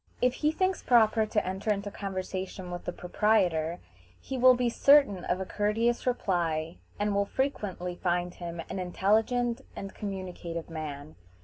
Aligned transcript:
If 0.19 0.33
he 0.33 0.51
thinks 0.51 0.81
proper 0.81 1.27
to 1.27 1.45
enter 1.45 1.71
into 1.71 1.91
conversation 1.91 2.71
with 2.71 2.85
the 2.85 2.91
proprietor, 2.91 3.77
he 4.19 4.35
will 4.35 4.55
be 4.55 4.67
certain 4.67 5.23
of 5.25 5.39
a 5.39 5.45
courteous 5.45 6.07
reply, 6.07 6.77
and 6.99 7.13
will 7.13 7.25
frequently 7.27 7.95
find 7.95 8.33
him 8.33 8.63
an 8.67 8.79
intelligent 8.79 9.61
and 9.75 9.93
communicative 9.93 10.71
man. 10.71 11.17